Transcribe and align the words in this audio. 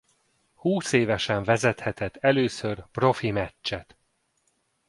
Húszévesen 0.53 1.43
vezethetett 1.43 2.17
először 2.17 2.85
profi-meccset. 2.91 3.97